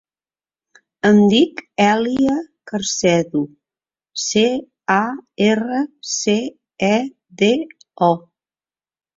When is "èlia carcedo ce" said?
1.87-4.43